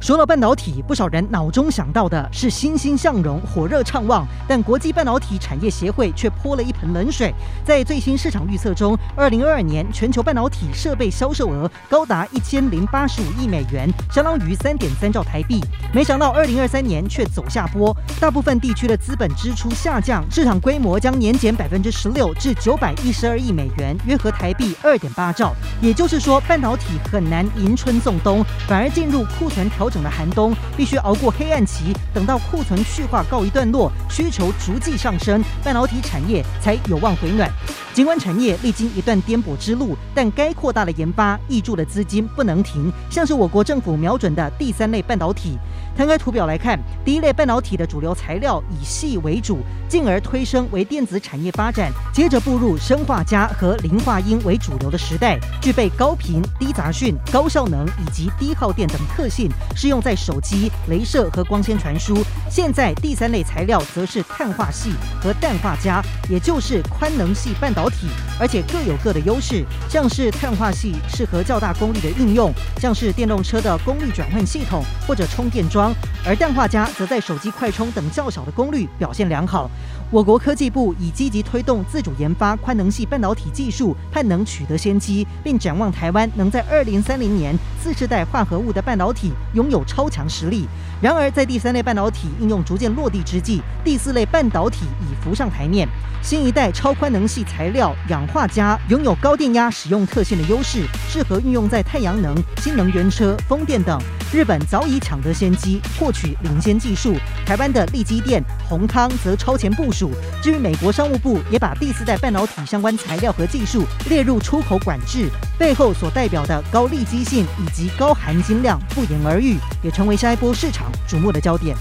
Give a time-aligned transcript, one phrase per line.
[0.00, 7.34] 说到半导体，不少人脑中想到的是欣欣向荣、火热畅旺，但国际半导体产业协会却泼了一盆冷水。
[7.66, 15.62] 在最新市场预测中，二零二二年全球半导体设备销售额高达一千零八十五亿美元，相当于三点三兆台币。
[15.92, 25.54] 没想到二零二三年却走下坡，大部分地区的资本支出下降，市场规模将年减百分之十六至九百一十二亿美元，约合台币二点八兆。
[25.82, 37.50] 也就是说，半导体很难迎春送冬，反而进入库存调整的寒冬，必须熬过黑暗期，等到库存去化告一段落，需求逐季上升，半导体产业才有望回暖。
[37.92, 45.58] 尽管产业历经一段颠簸之路，但该扩大的研发挹注的资金不能停，像是我国政府瞄准的第三类半导体。
[45.96, 59.50] 摊开图表来看，第一类半导体的主流材料以矽为主，进而推升为电子产业发展，接着步入砷化镓和磷化銦为主流的时代，具备高频、低杂讯、高效能以及低耗电等特性，
[59.80, 62.22] 适用在手机、镭射和光纤传输。
[62.50, 64.90] 现在第三类材料则是碳化系
[65.22, 68.06] 和氮化镓，也就是宽能系半导体，
[68.40, 69.64] 而且各有各的优势。
[69.88, 75.92] 像是碳化系适合较大功率的应用，像是电动车的功率转换系统或者充电桩。
[76.26, 79.70] 而氮化镓则在手机快充等较小的功率表现良好。
[80.10, 90.66] 我国科技部已积极推动自主研发宽能系半导体技术，盼能取得先机，并展望台湾能在二零三零年次世代化合物的半导体拥有超强实力。
[91.00, 95.88] 然而，在第三类半导体应用逐渐落地之际，第四类半导体已浮上台面。
[96.22, 104.00] 新一代超宽能系材料氧化家拥有高电压使用特性的优势，适合运用在太阳能、新能源车、风电等。
[104.32, 107.16] 日本早已抢得先机，获取领先技术。
[107.44, 110.12] 台湾的力积电、宏康则超前部署。
[110.40, 115.28] 至于美国商务部也把第四代半导体相关材料和技术列入出口管制，
[115.58, 121.76] 背后所代表的高利基性以及高含金量不言而喻，也成为下一波市场瞩目的焦点。